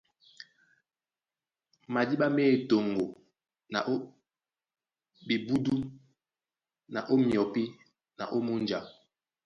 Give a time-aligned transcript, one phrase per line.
[1.93, 3.05] Madíɓá má e ó toŋgo
[3.73, 3.95] na ó
[5.27, 5.73] ɓeúdu
[6.93, 7.63] na ó myɔpí
[8.17, 8.79] na ó múnja.